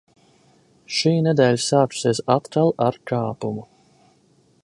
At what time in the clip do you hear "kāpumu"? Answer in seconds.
3.13-3.69